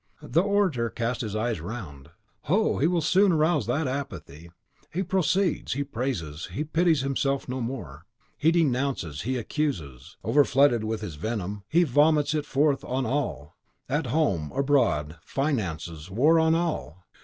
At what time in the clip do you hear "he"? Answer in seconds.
2.79-2.87, 4.91-5.03, 5.73-5.83, 6.53-6.63, 8.35-8.49, 9.21-9.37, 11.69-11.83